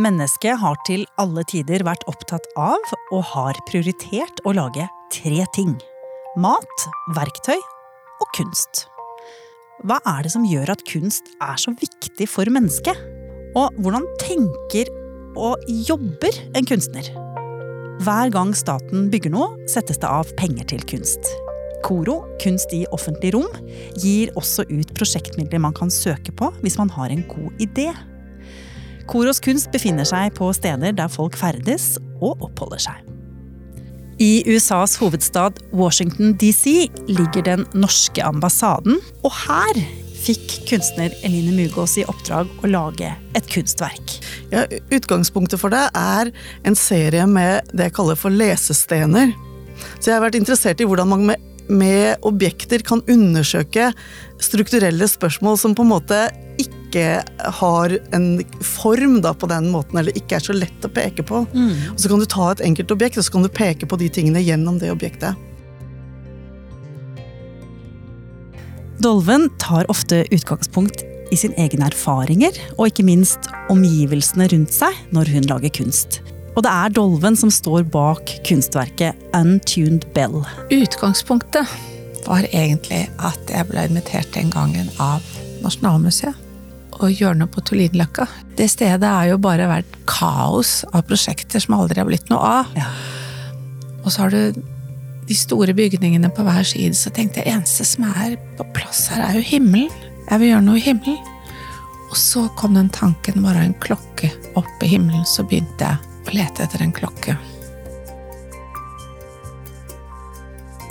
Mennesket 0.00 0.56
har 0.56 0.78
til 0.88 1.02
alle 1.20 1.42
tider 1.44 1.82
vært 1.84 2.06
opptatt 2.08 2.46
av, 2.56 2.80
og 3.12 3.26
har 3.34 3.58
prioritert, 3.68 4.40
å 4.48 4.54
lage 4.56 4.86
tre 5.12 5.44
ting. 5.52 5.74
Mat, 6.40 6.86
verktøy 7.12 7.58
og 7.58 8.30
kunst. 8.38 8.86
Hva 9.84 9.98
er 10.08 10.24
det 10.24 10.32
som 10.32 10.46
gjør 10.48 10.72
at 10.72 10.84
kunst 10.88 11.28
er 11.44 11.60
så 11.60 11.74
viktig 11.76 12.24
for 12.30 12.48
mennesket? 12.48 12.96
Og 13.58 13.74
hvordan 13.84 14.06
tenker 14.22 14.88
og 15.36 15.60
jobber 15.68 16.40
en 16.56 16.68
kunstner? 16.68 17.10
Hver 18.02 18.32
gang 18.32 18.54
staten 18.56 19.10
bygger 19.12 19.34
noe, 19.34 19.50
settes 19.68 20.00
det 20.00 20.08
av 20.08 20.30
penger 20.40 20.70
til 20.72 20.86
kunst. 20.88 21.28
KORO, 21.84 22.22
Kunst 22.40 22.72
i 22.72 22.84
offentlig 22.94 23.34
rom, 23.34 23.50
gir 24.00 24.32
også 24.38 24.64
ut 24.70 24.94
prosjektmidler 24.96 25.60
man 25.60 25.76
kan 25.76 25.92
søke 25.92 26.32
på 26.32 26.48
hvis 26.62 26.78
man 26.80 26.90
har 26.96 27.12
en 27.12 27.26
god 27.28 27.60
idé. 27.60 27.90
Koros 29.10 29.40
kunst 29.42 29.70
befinner 29.74 30.06
seg 30.08 30.34
på 30.38 30.50
steder 30.56 30.94
der 30.96 31.10
folk 31.12 31.38
ferdes 31.38 31.96
og 32.20 32.42
oppholder 32.48 32.82
seg. 32.88 33.08
I 34.22 34.44
USAs 34.46 34.94
hovedstad 35.00 35.58
Washington 35.74 36.36
DC 36.38 36.86
ligger 37.08 37.42
den 37.46 37.64
norske 37.74 38.22
ambassaden, 38.22 39.00
og 39.24 39.34
her 39.46 39.80
fikk 40.22 40.60
kunstner 40.68 41.14
Eline 41.26 41.54
Mugås 41.56 41.96
i 41.98 42.04
oppdrag 42.06 42.50
å 42.62 42.70
lage 42.70 43.08
et 43.34 43.48
kunstverk. 43.50 44.18
Ja, 44.52 44.66
utgangspunktet 44.94 45.58
for 45.58 45.74
det 45.74 45.88
er 45.98 46.30
en 46.68 46.78
serie 46.78 47.26
med 47.26 47.72
det 47.72 47.88
jeg 47.88 47.96
kaller 47.96 48.20
for 48.20 48.34
lesestener. 48.34 49.32
Så 49.98 50.10
jeg 50.10 50.18
har 50.18 50.26
vært 50.26 50.38
interessert 50.38 50.82
i 50.82 50.86
hvordan 50.86 51.10
man 51.10 51.26
med, 51.32 51.48
med 51.72 52.22
objekter 52.28 52.84
kan 52.86 53.02
undersøke 53.10 53.90
strukturelle 54.42 55.08
spørsmål 55.08 55.58
som 55.58 55.74
på 55.74 55.86
en 55.86 55.92
måte 55.94 56.22
ikke 56.60 56.71
har 57.58 57.94
en 58.12 58.26
form 58.60 59.20
da, 59.24 59.32
på 59.34 59.48
den 59.50 59.70
måten, 59.72 59.98
eller 59.98 60.16
ikke 60.18 60.36
er 60.36 60.44
så 60.44 60.56
lett 60.56 60.84
å 60.84 60.90
peke 60.92 61.24
på. 61.26 61.44
Mm. 61.54 61.94
Og 61.94 62.00
Så 62.00 62.10
kan 62.10 62.20
du 62.20 62.26
ta 62.26 62.50
et 62.52 62.64
enkelt 62.64 62.92
objekt 62.94 63.18
og 63.18 63.24
så 63.26 63.32
kan 63.32 63.46
du 63.46 63.48
peke 63.52 63.88
på 63.88 63.98
de 64.00 64.10
tingene 64.12 64.42
gjennom 64.42 64.78
det 64.82 64.92
objektet. 64.92 65.38
Dolven 69.02 69.48
tar 69.58 69.88
ofte 69.90 70.22
utgangspunkt 70.30 71.02
i 71.32 71.38
sine 71.38 71.56
egne 71.58 71.88
erfaringer, 71.88 72.54
og 72.76 72.90
ikke 72.90 73.06
minst 73.08 73.48
omgivelsene 73.72 74.46
rundt 74.52 74.74
seg 74.76 74.98
når 75.16 75.32
hun 75.32 75.48
lager 75.50 75.72
kunst. 75.74 76.20
Og 76.52 76.62
det 76.66 76.70
er 76.70 76.92
Dolven 76.92 77.38
som 77.38 77.50
står 77.50 77.86
bak 77.90 78.28
kunstverket 78.46 79.16
Untuned 79.34 80.04
Bell. 80.14 80.42
Utgangspunktet 80.70 81.66
var 82.28 82.46
egentlig 82.52 83.06
at 83.24 83.50
jeg 83.50 83.70
ble 83.70 83.88
invitert 83.88 84.30
den 84.36 84.52
gangen 84.52 84.92
av 85.02 85.24
Nasjonalmuseet 85.64 86.51
og 86.98 87.10
gjøre 87.10 87.38
noe 87.40 87.50
på 87.50 87.62
Tullinløkka. 87.66 88.26
Det 88.58 88.68
stedet 88.70 89.08
har 89.08 89.30
jo 89.30 89.40
bare 89.42 89.68
vært 89.70 89.96
kaos 90.10 90.82
av 90.92 91.04
prosjekter 91.08 91.62
som 91.62 91.78
aldri 91.78 92.02
har 92.02 92.08
blitt 92.08 92.30
noe 92.32 92.52
av. 92.62 92.76
Ja. 92.78 92.88
Og 94.02 94.12
så 94.12 94.24
har 94.24 94.34
du 94.34 94.62
de 95.28 95.36
store 95.38 95.74
bygningene 95.76 96.30
på 96.34 96.44
hver 96.46 96.64
side, 96.66 96.96
så 96.98 97.12
tenkte 97.14 97.42
jeg 97.42 97.54
eneste 97.54 97.86
som 97.86 98.08
er 98.10 98.36
på 98.58 98.66
plass 98.76 99.06
her, 99.12 99.22
er 99.28 99.38
jo 99.38 99.44
himmelen. 99.46 99.92
Jeg 100.28 100.40
vil 100.40 100.52
gjøre 100.52 100.66
noe 100.66 100.80
i 100.80 100.84
himmelen. 100.84 101.30
Og 102.12 102.18
så 102.20 102.44
kom 102.58 102.74
den 102.76 102.90
tanken, 102.92 103.40
bare 103.44 103.62
en 103.64 103.78
klokke 103.80 104.28
oppe 104.58 104.86
i 104.86 104.92
himmelen, 104.94 105.24
så 105.28 105.46
begynte 105.48 105.88
jeg 105.88 106.28
å 106.28 106.36
lete 106.36 106.66
etter 106.66 106.84
en 106.84 106.92
klokke. 106.94 107.38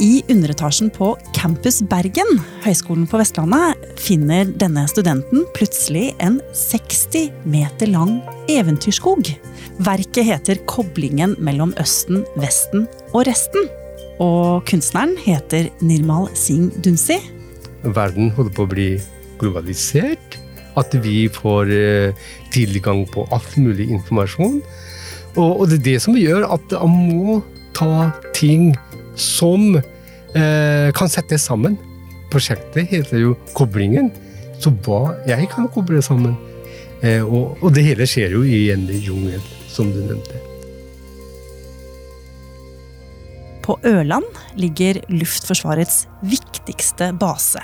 I 0.01 0.23
underetasjen 0.33 0.89
på 0.89 1.11
Campus 1.35 1.75
Bergen, 1.85 2.39
Høgskolen 2.63 3.03
på 3.05 3.19
Vestlandet, 3.21 3.77
finner 4.01 4.49
denne 4.57 4.87
studenten 4.89 5.43
plutselig 5.53 6.07
en 6.25 6.39
60 6.57 7.27
meter 7.45 7.91
lang 7.93 8.15
eventyrskog. 8.49 9.29
Verket 9.85 10.25
heter 10.25 10.57
'Koblingen 10.65 11.35
mellom 11.37 11.75
Østen, 11.77 12.25
Vesten 12.33 12.87
og 13.13 13.27
resten'. 13.29 13.69
Og 14.17 14.65
kunstneren 14.65 15.13
heter 15.21 15.69
Nirmal 15.85 16.29
Singh 16.33 16.73
Dunsi. 16.81 17.19
Verden 17.83 18.33
holder 18.33 18.57
på 18.57 18.65
å 18.65 18.73
bli 18.73 18.89
globalisert. 19.37 20.39
At 20.77 20.97
vi 21.03 21.27
får 21.29 21.69
eh, 21.69 22.13
tilgang 22.49 23.05
på 23.05 23.27
alt 23.29 23.57
mulig 23.57 23.91
informasjon. 23.91 24.61
Og 25.37 25.69
det 25.69 25.77
er 25.77 25.89
det 25.91 26.01
som 26.01 26.17
gjør 26.17 26.49
at 26.49 26.73
man 26.81 27.11
må 27.11 27.43
ta 27.73 28.09
ting 28.33 28.73
som 29.15 29.81
kan 30.33 31.09
settes 31.11 31.43
sammen. 31.43 31.75
Prosjektet 32.31 32.87
heter 32.87 33.19
jo 33.19 33.33
Koblingen, 33.57 34.07
så 34.61 34.71
hva 34.85 35.17
jeg 35.27 35.49
kan 35.51 35.67
koble 35.73 35.99
sammen. 36.05 36.37
Eh, 37.01 37.23
og, 37.25 37.57
og, 37.61 37.71
det 37.73 37.83
hele 37.85 38.05
skjer 38.09 38.35
jo 38.37 38.43
i 38.45 38.69
en 38.73 38.85
jungel, 38.87 39.41
som 39.71 39.89
du 39.91 39.99
nevnte. 40.03 40.37
På 43.65 43.77
Ørland 43.85 44.25
ligger 44.57 45.01
Luftforsvarets 45.09 46.05
viktigste 46.25 47.11
base. 47.17 47.61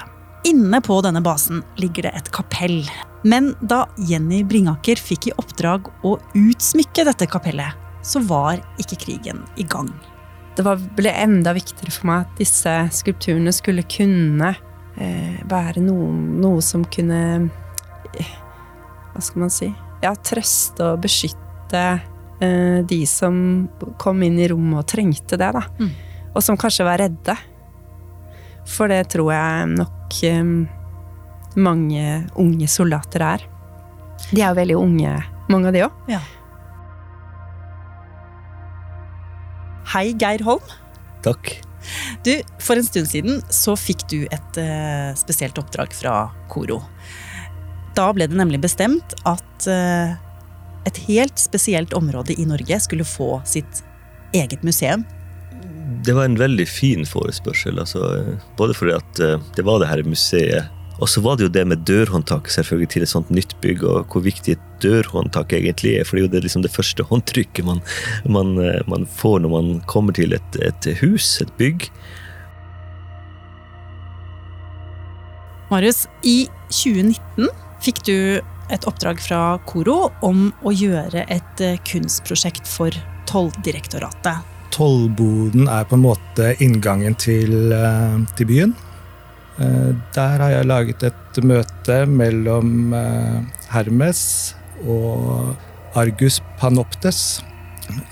Inne 0.48 0.80
på 0.86 1.00
denne 1.04 1.22
basen 1.26 1.64
ligger 1.82 2.08
det 2.08 2.14
et 2.20 2.30
kapell. 2.34 2.84
Men 3.28 3.52
da 3.62 3.86
Jenny 4.10 4.44
Bringaker 4.48 5.00
fikk 5.02 5.30
i 5.30 5.38
oppdrag 5.42 5.90
å 6.06 6.18
utsmykke 6.38 7.08
dette 7.10 7.30
kapellet, 7.30 7.74
så 8.06 8.22
var 8.24 8.62
ikke 8.82 9.02
krigen 9.08 9.42
i 9.60 9.66
gang 9.68 9.90
det 10.58 10.66
var, 10.66 10.82
ble 10.98 11.12
enda 11.14 11.54
viktigere 11.54 11.94
for 11.94 12.10
meg 12.10 12.26
at 12.26 12.40
disse 12.40 12.74
skulpturene 13.00 13.54
skulle 13.54 13.86
kunne 13.90 14.54
eh, 14.98 15.36
være 15.50 15.84
noe, 15.86 16.10
noe, 16.42 16.64
som 16.66 16.86
kunne 16.90 17.20
eh, 18.18 18.32
Hva 19.14 19.22
skal 19.22 19.44
man 19.46 19.54
si 19.54 19.70
Ja, 20.02 20.16
trøste 20.18 20.94
og 20.94 21.04
beskytte 21.06 21.84
eh, 22.42 22.80
de 22.90 23.02
som 23.10 23.68
kom 24.02 24.24
inn 24.26 24.40
i 24.42 24.50
rommet 24.50 24.82
og 24.82 24.90
trengte 24.90 25.38
det, 25.40 25.52
da. 25.54 25.64
Mm. 25.78 25.94
Og 26.34 26.44
som 26.46 26.58
kanskje 26.60 26.86
var 26.86 27.02
redde. 27.02 27.34
For 28.70 28.90
det 28.92 29.08
tror 29.14 29.32
jeg 29.34 29.70
nok 29.74 30.20
eh, 30.28 30.52
mange 31.58 32.08
unge 32.38 32.70
soldater 32.70 33.26
er. 33.26 33.46
De 34.32 34.42
er 34.42 34.50
jo 34.50 34.58
veldig 34.58 34.78
unge, 34.78 35.14
mange 35.54 35.70
av 35.70 35.78
de 35.78 35.86
òg. 35.86 36.02
Ja. 36.14 36.22
Hei, 39.94 40.12
Geir 40.20 40.44
Holm. 40.44 40.64
Takk. 41.24 41.54
Du, 42.26 42.34
For 42.60 42.76
en 42.76 42.86
stund 42.86 43.08
siden 43.08 43.42
så 43.54 43.78
fikk 43.80 44.08
du 44.12 44.20
et 44.26 44.60
uh, 44.60 45.16
spesielt 45.16 45.58
oppdrag 45.62 45.94
fra 45.96 46.28
Koro. 46.52 46.82
Da 47.96 48.10
ble 48.14 48.28
det 48.30 48.38
nemlig 48.38 48.60
bestemt 48.66 49.16
at 49.26 49.68
uh, 49.72 50.18
et 50.88 51.04
helt 51.08 51.40
spesielt 51.40 51.96
område 51.98 52.36
i 52.36 52.46
Norge 52.48 52.82
skulle 52.84 53.08
få 53.08 53.38
sitt 53.48 53.84
eget 54.36 54.64
museum. 54.68 55.06
Det 56.04 56.14
var 56.16 56.28
en 56.28 56.40
veldig 56.40 56.68
fin 56.70 57.08
forespørsel. 57.08 57.80
Altså, 57.80 58.36
både 58.60 58.76
fordi 58.78 58.98
at 58.98 59.24
uh, 59.24 59.40
det 59.56 59.66
var 59.68 59.80
det 59.82 59.92
her 59.92 60.04
museet 60.08 60.77
og 60.98 61.10
så 61.10 61.22
var 61.22 61.38
det 61.38 61.48
jo 61.48 61.54
det 61.54 61.66
med 61.70 61.84
dørhåndtak 61.86 62.50
selvfølgelig 62.50 62.90
til 62.94 63.06
et 63.06 63.12
sånt 63.12 63.30
nytt 63.34 63.54
bygg, 63.62 63.84
og 63.86 64.14
hvor 64.14 64.24
viktig 64.26 64.56
et 64.56 64.68
dørhåndtak 64.82 65.54
egentlig 65.54 65.98
er. 66.00 66.08
For 66.08 66.18
det 66.18 66.24
er 66.24 66.28
jo 66.28 66.34
det, 66.36 66.44
liksom 66.48 66.66
det 66.66 66.74
første 66.74 67.06
håndtrykket 67.06 67.68
man, 67.68 67.84
man, 68.26 68.56
eh, 68.62 68.82
man, 68.90 69.06
får 69.06 69.44
når 69.44 69.54
man 69.54 69.72
kommer 69.90 70.18
til 70.18 70.34
et, 70.38 70.60
et 70.66 70.90
hus, 71.04 71.38
et 71.44 71.54
bygg. 71.62 71.90
Marius, 75.70 76.06
i 76.24 76.48
2019 76.72 77.50
fikk 77.84 78.06
du 78.08 78.18
et 78.74 78.88
oppdrag 78.88 79.20
fra 79.24 79.42
Koro 79.68 80.10
om 80.26 80.48
å 80.66 80.74
gjøre 80.74 81.28
et 81.32 81.64
eh, 81.64 81.80
kunstprosjekt 81.88 82.68
for 82.68 82.96
Tolldirektoratet. 83.28 84.56
Tollboden 84.74 85.70
er 85.72 85.88
på 85.88 85.98
en 85.98 86.04
måte 86.04 86.52
inngangen 86.64 87.16
til, 87.20 87.72
eh, 87.76 88.20
til 88.40 88.50
byen. 88.50 88.76
Eh, 89.58 89.96
der 90.14 90.42
har 90.44 90.52
jeg 90.54 90.70
laget 90.70 91.04
et 91.08 91.40
møte 91.42 91.98
mellom 92.06 92.94
eh, 92.94 93.40
Hermes 93.74 94.22
og 94.86 95.56
Argus 95.98 96.38
Panoptes. 96.60 97.42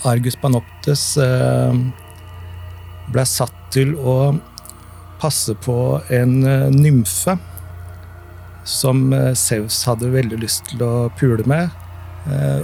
Argus 0.08 0.38
Panoptes 0.42 1.04
eh, 1.22 1.78
ble 3.14 3.28
satt 3.30 3.54
til 3.76 3.94
å 3.94 4.34
passe 5.22 5.54
på 5.62 5.78
en 6.14 6.40
nymfe 6.74 7.38
som 8.66 9.12
Saus 9.38 9.84
hadde 9.86 10.10
veldig 10.14 10.40
lyst 10.42 10.72
til 10.72 10.82
å 10.82 10.94
pule 11.18 11.46
med. 11.48 11.70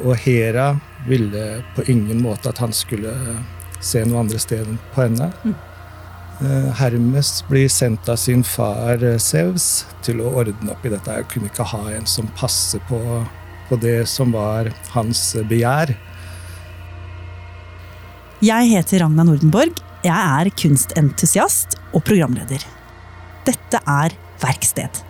Og 0.01 0.15
Hera 0.23 0.71
ville 1.05 1.61
på 1.75 1.85
ingen 1.93 2.23
måte 2.25 2.49
at 2.49 2.61
han 2.61 2.73
skulle 2.73 3.13
se 3.81 4.01
noe 4.05 4.23
andre 4.23 4.41
sted 4.41 4.65
på 4.95 5.03
henne. 5.03 5.29
Mm. 5.45 5.53
Eh, 6.41 6.71
Hermes 6.73 7.43
blir 7.47 7.69
sendt 7.69 8.09
av 8.09 8.15
sin 8.17 8.41
far 8.43 9.03
Sevs 9.21 9.65
eh, 9.85 9.97
til 10.07 10.23
å 10.25 10.31
ordne 10.41 10.73
opp 10.73 10.85
i 10.87 10.89
dette. 10.89 11.19
Jeg 11.19 11.29
kunne 11.29 11.51
ikke 11.51 11.67
ha 11.69 11.83
en 11.93 12.07
som 12.09 12.29
passer 12.39 12.81
på, 12.89 12.97
på 13.69 13.77
det 13.83 13.99
som 14.09 14.33
var 14.33 14.71
hans 14.95 15.21
begjær. 15.51 15.93
Jeg 18.41 18.71
heter 18.73 19.03
Ragna 19.03 19.27
Nordenborg. 19.27 19.77
Jeg 20.01 20.17
er 20.17 20.49
kunstentusiast 20.57 21.77
og 21.93 22.01
programleder. 22.07 22.65
Dette 23.45 23.85
er 23.85 24.17
Verksted. 24.41 25.03